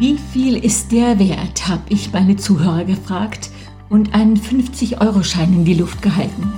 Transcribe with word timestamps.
Wie 0.00 0.16
viel 0.16 0.56
ist 0.56 0.92
der 0.92 1.18
wert, 1.18 1.68
habe 1.68 1.82
ich 1.90 2.10
meine 2.10 2.34
Zuhörer 2.34 2.84
gefragt 2.84 3.50
und 3.90 4.14
einen 4.14 4.38
50-Euro-Schein 4.38 5.52
in 5.52 5.66
die 5.66 5.74
Luft 5.74 6.00
gehalten. 6.00 6.54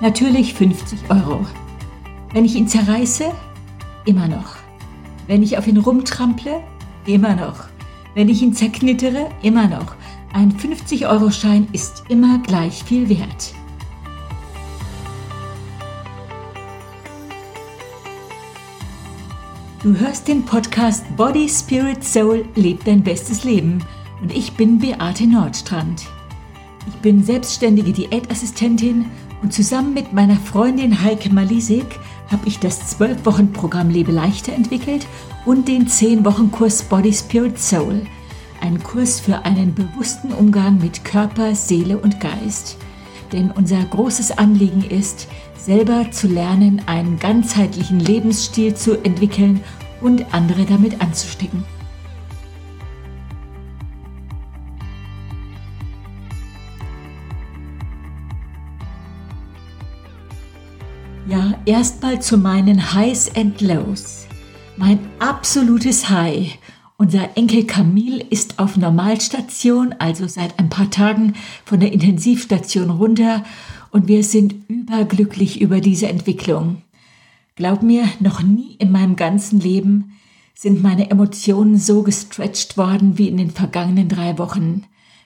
Natürlich 0.00 0.54
50 0.54 0.98
Euro. 1.10 1.44
Wenn 2.32 2.46
ich 2.46 2.54
ihn 2.54 2.66
zerreiße, 2.66 3.24
immer 4.06 4.26
noch. 4.26 4.56
Wenn 5.26 5.42
ich 5.42 5.58
auf 5.58 5.66
ihn 5.66 5.76
rumtrample, 5.76 6.62
immer 7.04 7.36
noch. 7.36 7.64
Wenn 8.14 8.30
ich 8.30 8.40
ihn 8.40 8.54
zerknittere, 8.54 9.28
immer 9.42 9.68
noch. 9.68 9.94
Ein 10.32 10.50
50-Euro-Schein 10.54 11.68
ist 11.72 12.04
immer 12.08 12.38
gleich 12.38 12.84
viel 12.84 13.10
wert. 13.10 13.52
Du 19.88 19.98
hörst 19.98 20.28
den 20.28 20.44
Podcast 20.44 21.02
Body, 21.16 21.48
Spirit, 21.48 22.04
Soul, 22.04 22.44
lebt 22.56 22.86
dein 22.86 23.02
bestes 23.02 23.44
Leben. 23.44 23.82
Und 24.20 24.36
ich 24.36 24.52
bin 24.52 24.78
Beate 24.78 25.26
Nordstrand. 25.26 26.04
Ich 26.86 26.94
bin 26.96 27.24
selbstständige 27.24 27.94
Diätassistentin 27.94 29.06
und 29.40 29.54
zusammen 29.54 29.94
mit 29.94 30.12
meiner 30.12 30.36
Freundin 30.36 31.02
Heike 31.02 31.32
Malisik 31.32 31.86
habe 32.30 32.46
ich 32.46 32.58
das 32.58 33.00
12-Wochen-Programm 33.00 33.88
Lebe 33.88 34.12
leichter 34.12 34.52
entwickelt 34.52 35.06
und 35.46 35.68
den 35.68 35.86
10-Wochen-Kurs 35.86 36.82
Body, 36.82 37.14
Spirit, 37.14 37.58
Soul. 37.58 38.02
Ein 38.60 38.82
Kurs 38.82 39.20
für 39.20 39.46
einen 39.46 39.74
bewussten 39.74 40.34
Umgang 40.34 40.76
mit 40.82 41.02
Körper, 41.02 41.54
Seele 41.54 41.96
und 41.96 42.20
Geist. 42.20 42.76
Denn 43.32 43.50
unser 43.50 43.82
großes 43.84 44.36
Anliegen 44.36 44.84
ist, 44.84 45.28
selber 45.58 46.10
zu 46.10 46.28
lernen, 46.28 46.82
einen 46.86 47.18
ganzheitlichen 47.18 48.00
Lebensstil 48.00 48.74
zu 48.74 49.02
entwickeln 49.02 49.62
und 50.00 50.32
andere 50.32 50.64
damit 50.64 51.00
anzustecken. 51.00 51.64
Ja, 61.28 61.54
erstmal 61.66 62.22
zu 62.22 62.38
meinen 62.38 62.94
Highs 62.94 63.34
and 63.36 63.60
Lows. 63.60 64.26
Mein 64.78 64.98
absolutes 65.18 66.08
High. 66.08 66.56
Unser 66.96 67.36
Enkel 67.36 67.64
Camille 67.64 68.24
ist 68.30 68.58
auf 68.58 68.76
Normalstation, 68.76 69.94
also 69.98 70.26
seit 70.26 70.58
ein 70.58 70.70
paar 70.70 70.90
Tagen 70.90 71.34
von 71.64 71.80
der 71.80 71.92
Intensivstation 71.92 72.90
runter 72.90 73.44
und 73.90 74.08
wir 74.08 74.24
sind 74.24 74.54
überglücklich 74.68 75.60
über 75.60 75.80
diese 75.80 76.08
Entwicklung. 76.08 76.82
Glaub 77.58 77.82
mir, 77.82 78.08
noch 78.20 78.40
nie 78.40 78.76
in 78.78 78.92
meinem 78.92 79.16
ganzen 79.16 79.58
Leben 79.58 80.12
sind 80.54 80.80
meine 80.80 81.10
Emotionen 81.10 81.76
so 81.76 82.04
gestretched 82.04 82.76
worden 82.76 83.18
wie 83.18 83.26
in 83.26 83.36
den 83.36 83.50
vergangenen 83.50 84.08
drei 84.08 84.38
Wochen. 84.38 84.84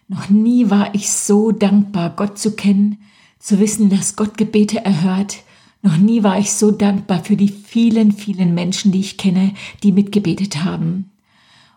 Noch 0.08 0.30
nie 0.30 0.70
war 0.70 0.94
ich 0.94 1.12
so 1.12 1.52
dankbar, 1.52 2.08
Gott 2.16 2.38
zu 2.38 2.56
kennen, 2.56 2.96
zu 3.38 3.60
wissen, 3.60 3.90
dass 3.90 4.16
Gott 4.16 4.38
Gebete 4.38 4.82
erhört. 4.82 5.42
Noch 5.82 5.98
nie 5.98 6.22
war 6.22 6.38
ich 6.38 6.54
so 6.54 6.70
dankbar 6.70 7.22
für 7.22 7.36
die 7.36 7.50
vielen, 7.50 8.12
vielen 8.12 8.54
Menschen, 8.54 8.92
die 8.92 9.00
ich 9.00 9.18
kenne, 9.18 9.52
die 9.82 9.92
mitgebetet 9.92 10.64
haben. 10.64 11.10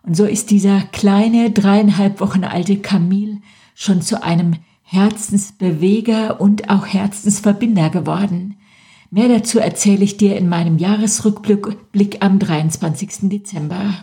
Und 0.03 0.15
so 0.15 0.23
ist 0.23 0.51
dieser 0.51 0.79
kleine, 0.83 1.51
dreieinhalb 1.51 2.21
Wochen 2.21 2.45
alte 2.45 2.77
Camille 2.77 3.41
schon 3.73 4.01
zu 4.01 4.23
einem 4.23 4.53
Herzensbeweger 4.83 6.39
und 6.39 6.69
auch 6.69 6.85
Herzensverbinder 6.85 7.89
geworden. 7.89 8.55
Mehr 9.15 9.29
dazu 9.29 9.59
erzähle 9.59 10.03
ich 10.03 10.17
dir 10.17 10.35
in 10.35 10.49
meinem 10.49 10.77
Jahresrückblick 10.77 12.17
am 12.19 12.37
23. 12.37 13.29
Dezember. 13.29 13.93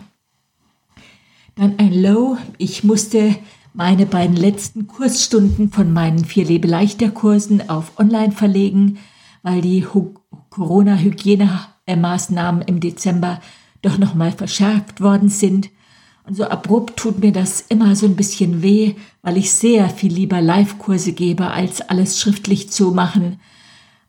Dann 1.53 1.77
ein 1.77 1.93
Low. 1.93 2.39
Ich 2.57 2.83
musste 2.83 3.35
meine 3.75 4.07
beiden 4.07 4.35
letzten 4.35 4.87
Kursstunden 4.87 5.71
von 5.71 5.93
meinen 5.93 6.25
vier 6.25 6.45
Lebeleichter-Kursen 6.45 7.69
auf 7.69 7.99
Online 7.99 8.31
verlegen, 8.31 8.97
weil 9.43 9.61
die 9.61 9.85
Corona-Hygienemaßnahmen 10.49 12.63
im 12.63 12.79
Dezember 12.79 13.39
doch 13.83 13.99
nochmal 13.99 14.31
verschärft 14.31 14.99
worden 14.99 15.29
sind 15.29 15.69
und 16.25 16.35
so 16.35 16.45
abrupt 16.45 16.97
tut 16.97 17.19
mir 17.19 17.31
das 17.31 17.61
immer 17.61 17.95
so 17.95 18.07
ein 18.07 18.15
bisschen 18.15 18.63
weh, 18.63 18.95
weil 19.21 19.37
ich 19.37 19.53
sehr 19.53 19.91
viel 19.91 20.11
lieber 20.11 20.41
Live-Kurse 20.41 21.13
gebe, 21.13 21.51
als 21.51 21.81
alles 21.81 22.19
schriftlich 22.19 22.71
zu 22.71 22.93
machen. 22.93 23.37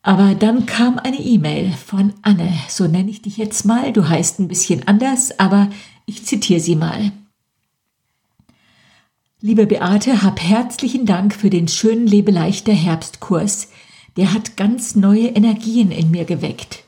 Aber 0.06 0.34
dann 0.34 0.66
kam 0.66 0.98
eine 0.98 1.18
E-Mail 1.18 1.72
von 1.72 2.12
Anne, 2.20 2.52
so 2.68 2.86
nenne 2.86 3.10
ich 3.10 3.22
dich 3.22 3.38
jetzt 3.38 3.64
mal, 3.64 3.90
du 3.90 4.06
heißt 4.06 4.38
ein 4.38 4.48
bisschen 4.48 4.86
anders, 4.86 5.40
aber 5.40 5.70
ich 6.04 6.26
zitiere 6.26 6.60
sie 6.60 6.76
mal. 6.76 7.10
Liebe 9.40 9.66
Beate, 9.66 10.22
hab 10.22 10.42
herzlichen 10.42 11.06
Dank 11.06 11.34
für 11.34 11.48
den 11.48 11.68
schönen 11.68 12.06
Lebeleichter 12.06 12.74
Herbstkurs. 12.74 13.70
Der 14.18 14.34
hat 14.34 14.58
ganz 14.58 14.94
neue 14.94 15.28
Energien 15.28 15.90
in 15.90 16.10
mir 16.10 16.26
geweckt. 16.26 16.84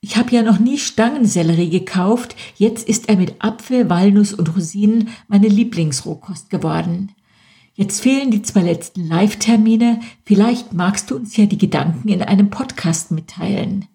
Ich 0.00 0.16
habe 0.16 0.34
ja 0.34 0.42
noch 0.42 0.58
nie 0.58 0.78
Stangensellerie 0.78 1.68
gekauft, 1.68 2.34
jetzt 2.56 2.88
ist 2.88 3.10
er 3.10 3.16
mit 3.16 3.44
Apfel, 3.44 3.90
Walnuss 3.90 4.32
und 4.32 4.56
Rosinen 4.56 5.10
meine 5.28 5.48
Lieblingsrohkost 5.48 6.48
geworden. 6.48 7.12
Jetzt 7.76 8.02
fehlen 8.02 8.30
die 8.30 8.42
zwei 8.42 8.60
letzten 8.60 9.08
Live-Termine, 9.08 9.98
vielleicht 10.24 10.72
magst 10.72 11.10
du 11.10 11.16
uns 11.16 11.36
ja 11.36 11.46
die 11.46 11.58
Gedanken 11.58 12.08
in 12.08 12.22
einem 12.22 12.48
Podcast 12.48 13.10
mitteilen. 13.10 13.86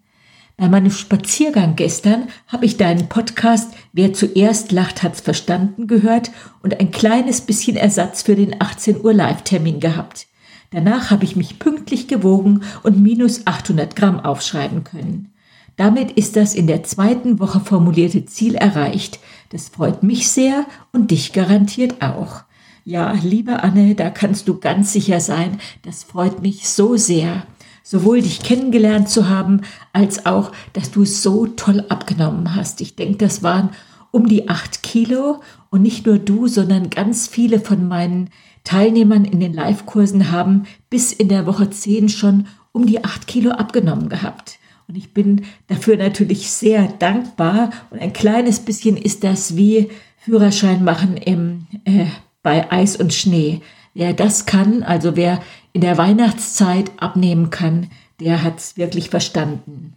Bei 0.58 0.68
meinem 0.68 0.90
Spaziergang 0.90 1.76
gestern 1.76 2.28
habe 2.46 2.66
ich 2.66 2.76
deinen 2.76 3.08
Podcast 3.08 3.72
Wer 3.94 4.12
zuerst 4.12 4.70
lacht, 4.70 5.02
hat's 5.02 5.22
verstanden 5.22 5.86
gehört 5.86 6.30
und 6.62 6.78
ein 6.78 6.90
kleines 6.90 7.40
bisschen 7.40 7.78
Ersatz 7.78 8.20
für 8.20 8.34
den 8.34 8.60
18 8.60 9.02
Uhr 9.02 9.14
Live-Termin 9.14 9.80
gehabt. 9.80 10.26
Danach 10.72 11.10
habe 11.10 11.24
ich 11.24 11.34
mich 11.34 11.58
pünktlich 11.58 12.06
gewogen 12.06 12.64
und 12.82 13.00
minus 13.00 13.46
800 13.46 13.96
Gramm 13.96 14.20
aufschreiben 14.20 14.84
können. 14.84 15.32
Damit 15.76 16.10
ist 16.10 16.36
das 16.36 16.54
in 16.54 16.66
der 16.66 16.82
zweiten 16.82 17.38
Woche 17.38 17.60
formulierte 17.60 18.26
Ziel 18.26 18.56
erreicht. 18.56 19.20
Das 19.48 19.70
freut 19.70 20.02
mich 20.02 20.28
sehr 20.28 20.66
und 20.92 21.10
dich 21.10 21.32
garantiert 21.32 22.02
auch. 22.02 22.42
Ja, 22.84 23.12
liebe 23.22 23.62
Anne, 23.62 23.94
da 23.94 24.10
kannst 24.10 24.48
du 24.48 24.58
ganz 24.58 24.92
sicher 24.92 25.20
sein, 25.20 25.58
das 25.82 26.04
freut 26.04 26.42
mich 26.42 26.68
so 26.68 26.96
sehr. 26.96 27.46
Sowohl 27.82 28.22
dich 28.22 28.40
kennengelernt 28.40 29.08
zu 29.08 29.28
haben, 29.28 29.62
als 29.92 30.26
auch, 30.26 30.52
dass 30.72 30.90
du 30.90 31.04
so 31.04 31.46
toll 31.46 31.84
abgenommen 31.88 32.54
hast. 32.54 32.80
Ich 32.80 32.94
denke, 32.94 33.18
das 33.18 33.42
waren 33.42 33.70
um 34.10 34.28
die 34.28 34.48
acht 34.48 34.82
Kilo 34.82 35.40
und 35.70 35.82
nicht 35.82 36.06
nur 36.06 36.18
du, 36.18 36.46
sondern 36.46 36.90
ganz 36.90 37.26
viele 37.28 37.60
von 37.60 37.88
meinen 37.88 38.30
Teilnehmern 38.64 39.24
in 39.24 39.40
den 39.40 39.54
Live-Kursen 39.54 40.30
haben 40.30 40.64
bis 40.88 41.12
in 41.12 41.28
der 41.28 41.46
Woche 41.46 41.70
zehn 41.70 42.08
schon 42.08 42.46
um 42.72 42.86
die 42.86 43.04
acht 43.04 43.26
Kilo 43.26 43.50
abgenommen 43.50 44.08
gehabt. 44.08 44.58
Und 44.88 44.96
ich 44.96 45.14
bin 45.14 45.42
dafür 45.68 45.96
natürlich 45.96 46.50
sehr 46.50 46.88
dankbar. 46.98 47.70
Und 47.90 48.00
ein 48.00 48.12
kleines 48.12 48.60
bisschen 48.60 48.96
ist 48.96 49.22
das 49.22 49.56
wie 49.56 49.88
Führerschein 50.18 50.84
machen 50.84 51.16
im, 51.16 51.66
äh, 51.84 52.06
bei 52.42 52.70
Eis 52.70 52.96
und 52.96 53.12
Schnee. 53.12 53.60
Wer 53.94 54.12
das 54.12 54.46
kann, 54.46 54.82
also 54.82 55.16
wer 55.16 55.40
in 55.72 55.80
der 55.80 55.98
Weihnachtszeit 55.98 56.90
abnehmen 56.96 57.50
kann, 57.50 57.90
der 58.20 58.42
hat 58.42 58.58
es 58.58 58.76
wirklich 58.76 59.10
verstanden. 59.10 59.94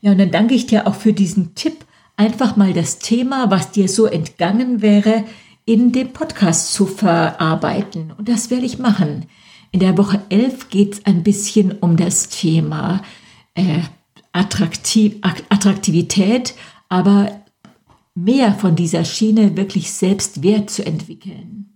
Ja, 0.00 0.12
und 0.12 0.18
dann 0.18 0.30
danke 0.30 0.54
ich 0.54 0.66
dir 0.66 0.86
auch 0.86 0.94
für 0.94 1.12
diesen 1.12 1.54
Tipp, 1.54 1.84
einfach 2.16 2.56
mal 2.56 2.72
das 2.72 2.98
Thema, 2.98 3.50
was 3.50 3.70
dir 3.70 3.88
so 3.88 4.06
entgangen 4.06 4.82
wäre, 4.82 5.24
in 5.64 5.92
dem 5.92 6.12
Podcast 6.12 6.72
zu 6.72 6.86
verarbeiten. 6.86 8.12
Und 8.16 8.28
das 8.28 8.50
werde 8.50 8.66
ich 8.66 8.78
machen. 8.78 9.26
In 9.72 9.80
der 9.80 9.98
Woche 9.98 10.22
11 10.28 10.68
geht 10.70 10.94
es 10.94 11.06
ein 11.06 11.22
bisschen 11.22 11.72
um 11.72 11.96
das 11.96 12.28
Thema 12.28 13.02
äh, 13.54 13.80
Attraktiv 14.32 15.16
Attraktivität, 15.22 16.54
aber 16.88 17.40
mehr 18.16 18.54
von 18.54 18.74
dieser 18.74 19.04
Schiene 19.04 19.56
wirklich 19.56 19.92
selbst 19.92 20.42
Wert 20.42 20.70
zu 20.70 20.84
entwickeln. 20.84 21.72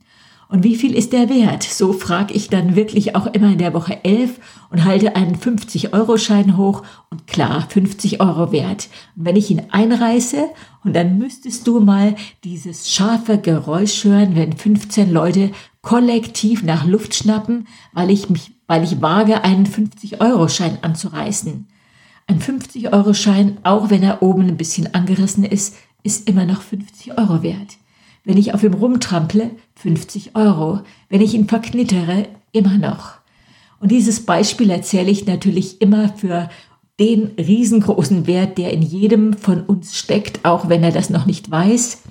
Und 0.49 0.65
wie 0.65 0.75
viel 0.75 0.97
ist 0.97 1.13
der 1.13 1.29
Wert? 1.29 1.63
So 1.63 1.93
frage 1.93 2.35
ich 2.35 2.49
dann 2.49 2.75
wirklich 2.75 3.15
auch 3.15 3.27
immer 3.27 3.53
in 3.53 3.59
der 3.59 3.73
Woche 3.73 4.05
11 4.05 4.41
und 4.71 4.85
halte 4.85 5.15
einen 5.15 5.37
50-Euro-Schein 5.37 6.57
hoch 6.57 6.83
und 7.09 7.29
klar, 7.29 7.69
50 7.69 8.21
Euro 8.21 8.51
wert. 8.51 8.89
Und 9.15 9.27
wenn 9.27 9.37
ich 9.37 9.49
ihn 9.51 9.63
einreiße 9.71 10.49
und 10.83 10.97
dann 10.97 11.19
müsstest 11.19 11.69
du 11.69 11.79
mal 11.79 12.17
dieses 12.43 12.91
scharfe 12.91 13.39
Geräusch 13.39 14.03
hören, 14.03 14.35
wenn 14.35 14.53
15 14.53 15.13
Leute 15.13 15.53
kollektiv 15.83 16.65
nach 16.65 16.85
Luft 16.85 17.15
schnappen, 17.15 17.69
weil 17.93 18.11
ich 18.11 18.29
mich, 18.29 18.51
weil 18.67 18.83
ich 18.83 19.01
wage, 19.01 19.45
einen 19.45 19.67
50-Euro-Schein 19.67 20.79
anzureißen. 20.83 21.69
Ein 22.27 22.41
50-Euro-Schein, 22.41 23.59
auch 23.63 23.91
wenn 23.91 24.03
er 24.03 24.21
oben 24.21 24.49
ein 24.49 24.57
bisschen 24.57 24.95
angerissen 24.95 25.45
ist, 25.45 25.77
ist 26.03 26.29
immer 26.29 26.45
noch 26.45 26.63
50 26.63 27.19
Euro 27.19 27.43
wert. 27.43 27.77
Wenn 28.25 28.37
ich 28.37 28.55
auf 28.55 28.63
ihm 28.63 28.75
rumtrample, 28.75 29.51
50 29.77 30.37
Euro. 30.37 30.81
Wenn 31.09 31.21
ich 31.21 31.35
ihn 31.35 31.49
verknittere, 31.49 32.29
immer 32.53 32.79
noch. 32.79 33.15
Und 33.81 33.91
dieses 33.91 34.27
Beispiel 34.27 34.71
erzähle 34.71 35.11
ich 35.11 35.27
natürlich 35.27 35.81
immer 35.81 36.11
für 36.11 36.51
den 36.99 37.29
riesengroßen 37.39 38.27
Wert, 38.27 38.59
der 38.59 38.73
in 38.73 38.83
jedem 38.83 39.33
von 39.33 39.63
uns 39.63 39.97
steckt, 39.97 40.45
auch 40.45 40.69
wenn 40.69 40.85
er 40.85 40.93
das 40.93 41.09
noch 41.09 41.25
nicht 41.25 41.51
weiß. 41.51 42.03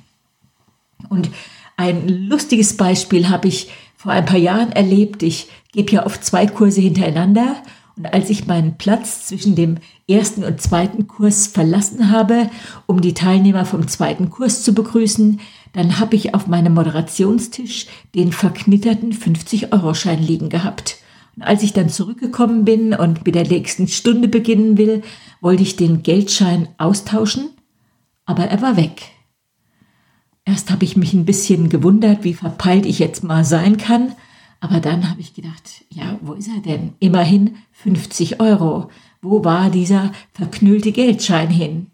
Und 1.09 1.29
ein 1.77 2.09
lustiges 2.09 2.75
Beispiel 2.75 3.29
habe 3.29 3.47
ich 3.47 3.69
vor 3.95 4.11
ein 4.11 4.25
paar 4.25 4.37
Jahren 4.37 4.71
erlebt. 4.71 5.21
Ich 5.21 5.47
gebe 5.71 5.91
ja 5.91 6.05
oft 6.05 6.25
zwei 6.25 6.47
Kurse 6.47 6.81
hintereinander. 6.81 7.57
Und 7.95 8.11
als 8.11 8.29
ich 8.29 8.47
meinen 8.47 8.77
Platz 8.77 9.27
zwischen 9.27 9.55
dem 9.55 9.77
ersten 10.09 10.43
und 10.43 10.61
zweiten 10.61 11.07
Kurs 11.07 11.47
verlassen 11.47 12.11
habe, 12.11 12.49
um 12.85 13.01
die 13.01 13.13
Teilnehmer 13.13 13.65
vom 13.65 13.87
zweiten 13.87 14.29
Kurs 14.29 14.63
zu 14.63 14.73
begrüßen, 14.73 15.39
dann 15.73 15.99
habe 15.99 16.15
ich 16.15 16.33
auf 16.33 16.47
meinem 16.47 16.73
Moderationstisch 16.73 17.87
den 18.15 18.31
verknitterten 18.31 19.13
50-Euro-Schein 19.13 20.21
liegen 20.21 20.49
gehabt. 20.49 20.97
Und 21.35 21.43
als 21.43 21.63
ich 21.63 21.73
dann 21.73 21.89
zurückgekommen 21.89 22.65
bin 22.65 22.93
und 22.93 23.25
mit 23.25 23.35
der 23.35 23.47
nächsten 23.47 23.87
Stunde 23.87 24.27
beginnen 24.27 24.77
will, 24.77 25.03
wollte 25.41 25.63
ich 25.63 25.75
den 25.75 26.03
Geldschein 26.03 26.67
austauschen, 26.77 27.49
aber 28.25 28.45
er 28.45 28.61
war 28.61 28.77
weg. 28.77 29.03
Erst 30.43 30.71
habe 30.71 30.83
ich 30.83 30.97
mich 30.97 31.13
ein 31.13 31.25
bisschen 31.25 31.69
gewundert, 31.69 32.23
wie 32.23 32.33
verpeilt 32.33 32.85
ich 32.85 32.99
jetzt 32.99 33.23
mal 33.23 33.45
sein 33.45 33.77
kann, 33.77 34.13
aber 34.61 34.79
dann 34.79 35.09
habe 35.09 35.21
ich 35.21 35.33
gedacht, 35.33 35.85
ja, 35.89 36.17
wo 36.21 36.33
ist 36.33 36.49
er 36.49 36.61
denn? 36.61 36.93
Immerhin 36.99 37.55
50 37.71 38.41
Euro. 38.41 38.89
Wo 39.21 39.43
war 39.43 39.69
dieser 39.69 40.11
verknüllte 40.31 40.91
Geldschein 40.91 41.49
hin? 41.49 41.87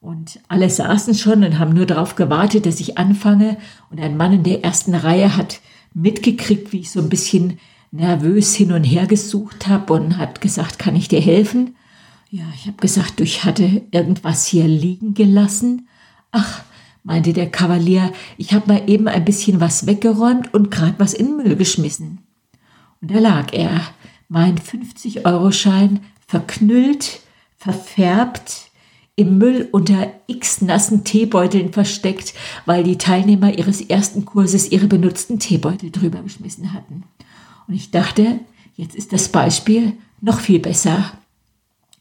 Und 0.00 0.40
alle 0.48 0.70
saßen 0.70 1.14
schon 1.14 1.44
und 1.44 1.58
haben 1.58 1.74
nur 1.74 1.86
darauf 1.86 2.16
gewartet, 2.16 2.64
dass 2.64 2.80
ich 2.80 2.96
anfange. 2.96 3.58
Und 3.90 4.00
ein 4.00 4.16
Mann 4.16 4.32
in 4.32 4.42
der 4.42 4.64
ersten 4.64 4.94
Reihe 4.94 5.36
hat 5.36 5.60
mitgekriegt, 5.92 6.72
wie 6.72 6.80
ich 6.80 6.90
so 6.90 7.00
ein 7.00 7.10
bisschen 7.10 7.58
nervös 7.90 8.54
hin 8.54 8.72
und 8.72 8.84
her 8.84 9.06
gesucht 9.06 9.66
habe 9.66 9.92
und 9.92 10.16
hat 10.16 10.40
gesagt, 10.40 10.78
kann 10.78 10.96
ich 10.96 11.08
dir 11.08 11.20
helfen? 11.20 11.76
Ja, 12.30 12.44
ich 12.54 12.66
habe 12.66 12.76
gesagt, 12.76 13.20
ich 13.20 13.44
hatte 13.44 13.82
irgendwas 13.90 14.46
hier 14.46 14.68
liegen 14.68 15.14
gelassen. 15.14 15.88
Ach, 16.30 16.62
meinte 17.02 17.32
der 17.32 17.50
Kavalier, 17.50 18.12
ich 18.38 18.54
habe 18.54 18.72
mal 18.72 18.88
eben 18.88 19.08
ein 19.08 19.24
bisschen 19.24 19.60
was 19.60 19.86
weggeräumt 19.86 20.54
und 20.54 20.70
gerade 20.70 20.94
was 20.98 21.12
in 21.12 21.26
den 21.26 21.36
Müll 21.38 21.56
geschmissen. 21.56 22.20
Und 23.02 23.10
da 23.10 23.18
lag 23.18 23.52
er, 23.52 23.80
mein 24.28 24.58
50-Euro-Schein, 24.58 26.00
verknüllt, 26.30 27.20
verfärbt, 27.56 28.70
im 29.16 29.36
Müll 29.36 29.68
unter 29.72 30.12
x 30.28 30.62
nassen 30.62 31.02
Teebeuteln 31.02 31.72
versteckt, 31.72 32.34
weil 32.66 32.84
die 32.84 32.98
Teilnehmer 32.98 33.58
ihres 33.58 33.80
ersten 33.80 34.24
Kurses 34.24 34.70
ihre 34.70 34.86
benutzten 34.86 35.40
Teebeutel 35.40 35.90
drüber 35.90 36.22
geschmissen 36.22 36.72
hatten. 36.72 37.02
Und 37.66 37.74
ich 37.74 37.90
dachte, 37.90 38.38
jetzt 38.76 38.94
ist 38.94 39.12
das 39.12 39.28
Beispiel 39.28 39.94
noch 40.20 40.38
viel 40.38 40.60
besser. 40.60 41.12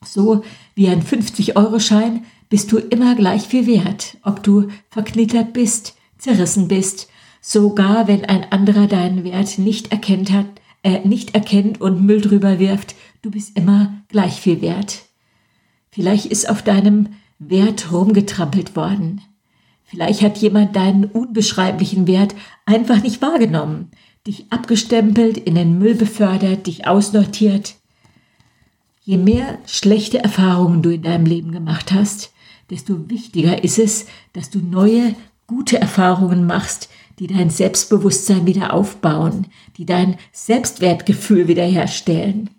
So 0.06 0.44
wie 0.76 0.88
ein 0.88 1.04
50-Euro-Schein 1.04 2.24
bist 2.50 2.72
du 2.72 2.78
immer 2.78 3.16
gleich 3.16 3.48
viel 3.48 3.66
wert, 3.66 4.18
ob 4.24 4.44
du 4.44 4.68
verknittert 4.92 5.54
bist, 5.54 5.96
zerrissen 6.20 6.68
bist, 6.68 7.10
sogar 7.42 8.08
wenn 8.08 8.26
ein 8.26 8.52
anderer 8.52 8.86
deinen 8.86 9.24
Wert 9.24 9.58
nicht 9.58 9.92
erkennt 9.92 10.32
hat, 10.32 10.46
äh, 10.84 11.06
nicht 11.06 11.36
erkennt 11.36 11.82
und 11.82 12.06
Müll 12.06 12.22
drüber 12.22 12.60
wirft, 12.60 12.96
du 13.22 13.32
bist 13.32 13.58
immer 13.58 13.94
gleich 14.08 14.40
viel 14.40 14.62
wert. 14.62 15.04
Vielleicht 15.92 16.28
ist 16.28 16.50
auf 16.50 16.62
deinem 16.62 17.10
Wert 17.40 17.92
rumgetrampelt 17.92 18.76
worden. 18.76 19.22
Vielleicht 19.84 20.22
hat 20.22 20.38
jemand 20.38 20.76
deinen 20.76 21.06
unbeschreiblichen 21.06 22.06
Wert 22.06 22.36
einfach 22.66 23.02
nicht 23.02 23.22
wahrgenommen, 23.22 23.90
dich 24.28 24.46
abgestempelt, 24.52 25.38
in 25.38 25.56
den 25.56 25.80
Müll 25.80 25.96
befördert, 25.96 26.68
dich 26.68 26.86
ausnotiert. 26.86 27.76
Je 29.02 29.18
mehr 29.18 29.58
schlechte 29.66 30.20
Erfahrungen 30.20 30.84
du 30.84 30.92
in 30.92 31.02
deinem 31.02 31.26
Leben 31.26 31.52
gemacht 31.52 31.92
hast, 31.92 32.32
desto 32.70 33.10
wichtiger 33.10 33.64
ist 33.64 33.80
es, 33.80 34.06
dass 34.34 34.52
du 34.52 34.60
neue, 34.60 35.16
gute 35.48 35.82
Erfahrungen 35.82 36.46
machst, 36.46 36.90
die 37.18 37.26
dein 37.26 37.50
Selbstbewusstsein 37.50 38.46
wieder 38.46 38.74
aufbauen, 38.74 39.48
die 39.78 39.86
dein 39.86 40.18
Selbstwertgefühl 40.32 41.48
wiederherstellen. 41.48 42.52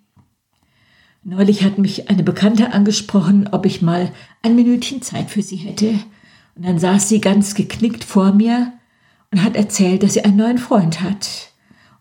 Neulich 1.22 1.62
hat 1.64 1.78
mich 1.78 2.08
eine 2.08 2.22
Bekannte 2.22 2.72
angesprochen, 2.72 3.49
ob 3.52 3.67
ich 3.67 3.82
mal 3.82 4.11
ein 4.43 4.56
Minütchen 4.56 5.02
Zeit 5.02 5.31
für 5.31 5.43
sie 5.43 5.56
hätte. 5.56 5.90
Und 6.55 6.64
dann 6.64 6.78
saß 6.78 7.08
sie 7.08 7.20
ganz 7.20 7.55
geknickt 7.55 8.05
vor 8.05 8.32
mir 8.32 8.72
und 9.31 9.43
hat 9.43 9.55
erzählt, 9.55 10.02
dass 10.02 10.14
sie 10.14 10.25
einen 10.25 10.37
neuen 10.37 10.58
Freund 10.58 11.02
hat. 11.02 11.52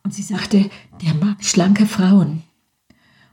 Und 0.04 0.14
sie 0.14 0.22
sagte, 0.22 0.70
der 1.04 1.14
mag 1.16 1.44
schlanke 1.44 1.86
Frauen. 1.86 2.44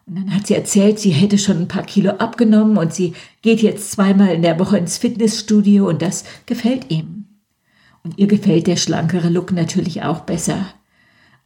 Und 0.07 0.17
dann 0.17 0.35
hat 0.35 0.47
sie 0.47 0.55
erzählt, 0.55 0.99
sie 0.99 1.11
hätte 1.11 1.39
schon 1.39 1.59
ein 1.59 1.69
paar 1.69 1.83
Kilo 1.83 2.13
abgenommen 2.13 2.77
und 2.79 2.93
sie 2.93 3.15
geht 3.43 3.63
jetzt 3.63 3.91
zweimal 3.91 4.29
in 4.29 4.43
der 4.43 4.59
Woche 4.59 4.79
ins 4.79 4.99
Fitnessstudio 4.99 5.89
und 5.89 6.03
das 6.03 6.25
gefällt 6.47 6.91
ihm. 6.91 7.27
Und 8.05 8.19
ihr 8.19 8.29
gefällt 8.29 8.69
der 8.69 8.77
schlankere 8.77 9.29
Look 9.29 9.51
natürlich 9.51 10.03
auch 10.03 10.21
besser. 10.21 10.67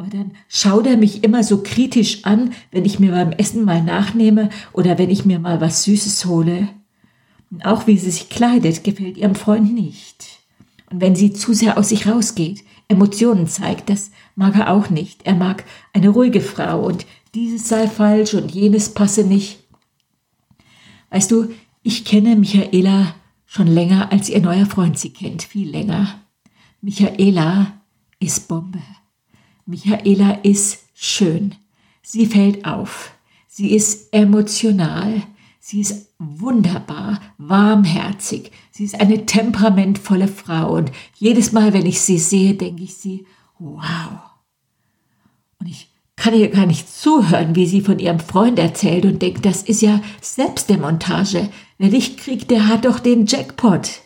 Aber 0.01 0.09
dann 0.09 0.31
schaut 0.49 0.87
er 0.87 0.97
mich 0.97 1.25
immer 1.25 1.45
so 1.45 1.63
kritisch 1.63 2.25
an, 2.25 2.55
wenn 2.71 2.87
ich 2.87 3.01
mir 3.01 3.11
beim 3.11 3.33
Essen 3.33 3.67
mal 3.67 3.83
nachnehme 3.83 4.49
oder 4.73 4.97
wenn 4.97 5.11
ich 5.11 5.27
mir 5.27 5.39
mal 5.39 5.61
was 5.61 5.85
Süßes 5.85 6.25
hole. 6.25 6.71
Und 7.51 7.67
auch 7.67 7.87
wie 7.87 7.99
sie 7.99 8.11
sich 8.11 8.31
kleidet, 8.31 8.83
gefällt 8.83 9.19
ihrem 9.19 9.35
Freund 9.35 9.75
nicht. 9.75 10.41
Und 10.91 11.03
wenn 11.03 11.15
sie 11.15 11.35
zu 11.35 11.53
sehr 11.53 11.77
aus 11.77 11.91
sich 11.91 12.09
rausgeht, 12.09 12.65
Emotionen 12.89 13.47
zeigt, 13.47 13.91
das 13.91 14.11
mag 14.37 14.57
er 14.57 14.73
auch 14.73 14.89
nicht. 14.89 15.27
Er 15.27 15.35
mag 15.35 15.65
eine 15.93 16.09
ruhige 16.09 16.41
Frau 16.41 16.83
und 16.87 17.05
dieses 17.35 17.69
sei 17.69 17.87
falsch 17.87 18.33
und 18.33 18.51
jenes 18.53 18.95
passe 18.95 19.25
nicht. 19.25 19.59
Weißt 21.11 21.31
du, 21.31 21.51
ich 21.83 22.07
kenne 22.07 22.37
Michaela 22.37 23.15
schon 23.45 23.67
länger, 23.67 24.11
als 24.13 24.31
ihr 24.31 24.41
neuer 24.41 24.65
Freund 24.65 24.99
sie 24.99 25.13
kennt, 25.13 25.43
viel 25.43 25.69
länger. 25.69 26.21
Michaela 26.81 27.83
ist 28.19 28.49
Bombe. 28.49 28.81
Michaela 29.71 30.33
ist 30.43 30.81
schön. 30.95 31.55
Sie 32.03 32.27
fällt 32.27 32.65
auf. 32.65 33.13
Sie 33.47 33.73
ist 33.73 34.13
emotional. 34.13 35.23
Sie 35.61 35.81
ist 35.81 36.09
wunderbar, 36.19 37.21
warmherzig. 37.39 38.51
Sie 38.73 38.83
ist 38.83 39.01
eine 39.01 39.27
temperamentvolle 39.27 40.27
Frau. 40.27 40.75
Und 40.75 40.91
jedes 41.15 41.53
Mal, 41.53 41.73
wenn 41.73 41.87
ich 41.87 42.01
sie 42.01 42.19
sehe, 42.19 42.55
denke 42.55 42.83
ich 42.83 42.97
sie, 42.97 43.27
wow. 43.61 44.19
Und 45.61 45.69
ich 45.69 45.89
kann 46.17 46.35
ihr 46.35 46.49
gar 46.49 46.67
nicht 46.67 46.89
zuhören, 46.89 47.55
wie 47.55 47.67
sie 47.67 47.81
von 47.81 48.01
ihrem 48.01 48.19
Freund 48.19 48.59
erzählt 48.59 49.05
und 49.05 49.23
denkt, 49.23 49.47
das 49.47 49.63
ist 49.63 49.83
ja 49.83 50.03
Selbstdemontage. 50.21 51.49
Wer 51.79 51.91
dich 51.91 52.17
kriegt, 52.17 52.51
der 52.51 52.67
hat 52.67 52.87
doch 52.87 52.99
den 52.99 53.27
Jackpot. 53.27 54.01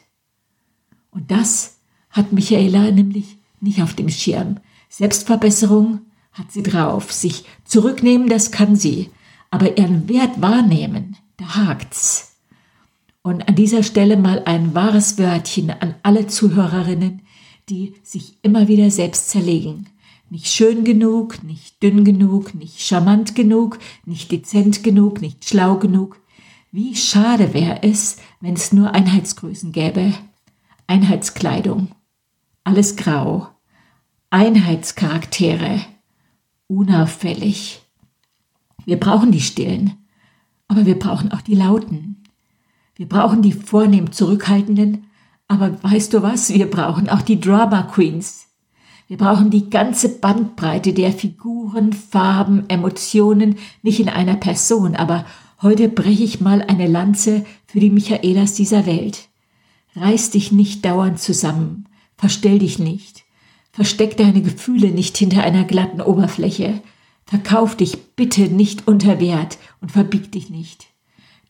Und 1.10 1.30
das 1.30 1.78
hat 2.10 2.32
Michaela 2.32 2.90
nämlich 2.90 3.38
nicht 3.60 3.82
auf 3.82 3.94
dem 3.94 4.10
Schirm. 4.10 4.58
Selbstverbesserung 4.96 6.02
hat 6.32 6.52
sie 6.52 6.62
drauf. 6.62 7.12
Sich 7.12 7.44
zurücknehmen, 7.64 8.28
das 8.28 8.52
kann 8.52 8.76
sie. 8.76 9.10
Aber 9.50 9.76
ihren 9.76 10.08
Wert 10.08 10.40
wahrnehmen, 10.40 11.16
da 11.36 11.56
hakt's. 11.56 12.36
Und 13.22 13.48
an 13.48 13.56
dieser 13.56 13.82
Stelle 13.82 14.16
mal 14.16 14.42
ein 14.44 14.72
wahres 14.72 15.18
Wörtchen 15.18 15.70
an 15.70 15.96
alle 16.04 16.28
Zuhörerinnen, 16.28 17.22
die 17.68 17.94
sich 18.04 18.38
immer 18.42 18.68
wieder 18.68 18.88
selbst 18.92 19.30
zerlegen. 19.30 19.88
Nicht 20.30 20.46
schön 20.46 20.84
genug, 20.84 21.42
nicht 21.42 21.82
dünn 21.82 22.04
genug, 22.04 22.54
nicht 22.54 22.80
charmant 22.80 23.34
genug, 23.34 23.80
nicht 24.04 24.30
dezent 24.30 24.84
genug, 24.84 25.20
nicht 25.20 25.48
schlau 25.48 25.76
genug. 25.76 26.20
Wie 26.70 26.94
schade 26.94 27.52
wäre 27.52 27.82
es, 27.82 28.18
wenn 28.40 28.54
es 28.54 28.72
nur 28.72 28.92
Einheitsgrößen 28.92 29.72
gäbe. 29.72 30.14
Einheitskleidung. 30.86 31.88
Alles 32.62 32.94
grau. 32.94 33.53
Einheitscharaktere, 34.34 35.78
unauffällig. 36.66 37.82
Wir 38.84 38.98
brauchen 38.98 39.30
die 39.30 39.40
Stillen, 39.40 39.92
aber 40.66 40.86
wir 40.86 40.98
brauchen 40.98 41.30
auch 41.30 41.40
die 41.40 41.54
Lauten. 41.54 42.24
Wir 42.96 43.08
brauchen 43.08 43.42
die 43.42 43.52
vornehm 43.52 44.10
Zurückhaltenden, 44.10 45.04
aber 45.46 45.80
weißt 45.84 46.12
du 46.12 46.24
was? 46.24 46.52
Wir 46.52 46.68
brauchen 46.68 47.08
auch 47.08 47.22
die 47.22 47.38
Drama 47.38 47.84
Queens. 47.84 48.48
Wir 49.06 49.18
brauchen 49.18 49.50
die 49.50 49.70
ganze 49.70 50.08
Bandbreite 50.08 50.92
der 50.94 51.12
Figuren, 51.12 51.92
Farben, 51.92 52.68
Emotionen, 52.68 53.54
nicht 53.82 54.00
in 54.00 54.08
einer 54.08 54.34
Person, 54.34 54.96
aber 54.96 55.26
heute 55.62 55.88
breche 55.88 56.24
ich 56.24 56.40
mal 56.40 56.60
eine 56.60 56.88
Lanze 56.88 57.46
für 57.66 57.78
die 57.78 57.90
Michaelas 57.90 58.54
dieser 58.54 58.84
Welt. 58.84 59.28
Reiß 59.94 60.30
dich 60.30 60.50
nicht 60.50 60.84
dauernd 60.84 61.20
zusammen, 61.20 61.88
verstell 62.16 62.58
dich 62.58 62.80
nicht. 62.80 63.23
Versteck 63.74 64.16
deine 64.16 64.40
Gefühle 64.40 64.92
nicht 64.92 65.16
hinter 65.16 65.42
einer 65.42 65.64
glatten 65.64 66.00
Oberfläche. 66.00 66.80
Verkauf 67.26 67.76
dich 67.76 68.14
bitte 68.14 68.42
nicht 68.42 68.86
unter 68.86 69.18
Wert 69.18 69.58
und 69.80 69.90
verbieg 69.90 70.30
dich 70.30 70.48
nicht. 70.48 70.86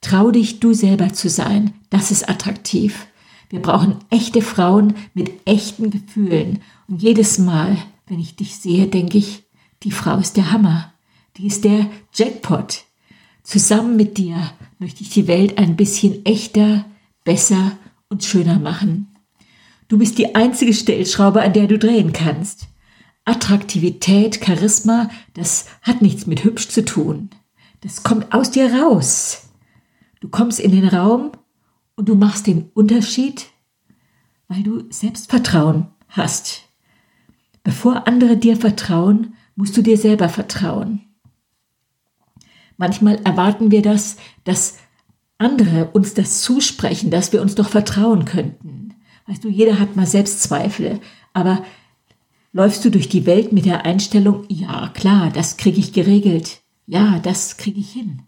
Trau 0.01 0.31
dich, 0.31 0.59
du 0.59 0.73
selber 0.73 1.13
zu 1.13 1.29
sein. 1.29 1.75
Das 1.91 2.11
ist 2.11 2.27
attraktiv. 2.29 3.07
Wir 3.51 3.61
brauchen 3.61 3.97
echte 4.09 4.41
Frauen 4.41 4.95
mit 5.13 5.33
echten 5.45 5.91
Gefühlen. 5.91 6.61
Und 6.89 7.03
jedes 7.03 7.39
Mal, 7.39 7.77
wenn 8.07 8.21
ich 8.21 8.37
dich 8.37 8.57
sehe, 8.57 8.87
denke 8.87 9.19
ich, 9.19 9.43
die 9.83 9.91
Frau 9.91 10.17
ist 10.17 10.39
der 10.39 10.51
Hammer. 10.51 10.95
Die 11.37 11.47
ist 11.47 11.65
der 11.65 11.91
Jackpot. 12.15 12.85
Zusammen 13.43 13.97
mit 13.97 14.17
dir 14.17 14.37
möchte 14.79 15.03
ich 15.03 15.11
die 15.11 15.27
Welt 15.27 15.59
ein 15.59 15.77
bisschen 15.77 16.25
echter, 16.25 16.87
besser 17.23 17.73
und 18.09 18.25
schöner 18.25 18.59
machen. 18.59 19.14
Du 19.95 19.99
bist 20.01 20.19
die 20.19 20.35
einzige 20.35 20.75
Stellschraube, 20.75 21.41
an 21.41 21.53
der 21.53 21.69
du 21.69 21.79
drehen 21.79 22.13
kannst. 22.13 22.67
Attraktivität, 23.25 24.41
Charisma, 24.45 25.09
das 25.35 25.67
hat 25.83 26.03
nichts 26.03 26.27
mit 26.27 26.43
hübsch 26.43 26.69
zu 26.69 26.85
tun. 26.85 27.31
Das 27.81 28.03
kommt 28.03 28.35
aus 28.35 28.51
dir 28.51 28.75
raus. 28.75 29.51
Du 30.19 30.29
kommst 30.29 30.59
in 30.59 30.73
den 30.73 30.89
Raum 30.89 31.31
und 31.95 32.09
du 32.09 32.17
machst 32.17 32.49
den 32.49 32.73
Unterschied, 32.75 33.47
weil 34.49 34.65
du 34.65 34.83
Selbstvertrauen 34.91 35.87
hast. 36.09 36.63
Bevor 37.63 38.09
andere 38.09 38.37
dir 38.37 38.57
vertrauen, 38.57 39.35
musst 39.55 39.77
du 39.77 39.83
dir 39.83 39.97
selber 39.97 40.29
vertrauen. 40.29 41.03
Manchmal 42.79 43.21
erwarten 43.23 43.71
wir 43.71 43.83
das, 43.83 44.17
dass 44.43 44.77
andere 45.39 45.91
uns 45.93 46.15
das 46.15 46.41
zusprechen, 46.41 47.13
dass 47.13 47.33
wir 47.33 47.41
uns 47.41 47.55
doch 47.55 47.69
vertrauen 47.69 48.25
könnten. 48.25 48.84
Weißt 49.27 49.43
du, 49.43 49.49
jeder 49.49 49.79
hat 49.79 49.97
mal 49.97 50.07
Selbstzweifel, 50.07 51.01
aber 51.33 51.65
läufst 52.53 52.85
du 52.85 52.91
durch 52.91 53.09
die 53.09 53.27
Welt 53.27 53.53
mit 53.53 53.65
der 53.65 53.85
Einstellung, 53.85 54.45
ja 54.49 54.89
klar, 54.95 55.31
das 55.31 55.57
kriege 55.57 55.81
ich 55.81 55.93
geregelt, 55.93 56.61
ja, 56.87 57.19
das 57.21 57.57
kriege 57.57 57.81
ich 57.81 57.93
hin. 57.93 58.23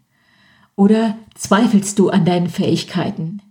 Oder 0.75 1.17
zweifelst 1.35 1.97
du 1.97 2.09
an 2.09 2.25
deinen 2.25 2.49
Fähigkeiten? 2.49 3.41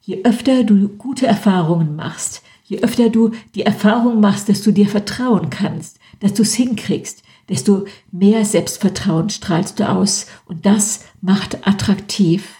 Je 0.00 0.22
öfter 0.24 0.64
du 0.64 0.88
gute 0.88 1.26
Erfahrungen 1.26 1.96
machst, 1.96 2.42
je 2.64 2.80
öfter 2.80 3.10
du 3.10 3.32
die 3.54 3.62
Erfahrung 3.62 4.20
machst, 4.20 4.48
dass 4.48 4.62
du 4.62 4.70
dir 4.70 4.88
vertrauen 4.88 5.50
kannst, 5.50 5.98
dass 6.20 6.34
du 6.34 6.42
es 6.42 6.54
hinkriegst, 6.54 7.22
desto 7.48 7.86
mehr 8.12 8.44
Selbstvertrauen 8.44 9.30
strahlst 9.30 9.80
du 9.80 9.88
aus 9.88 10.26
und 10.46 10.66
das 10.66 11.04
macht 11.20 11.66
attraktiv. 11.66 12.54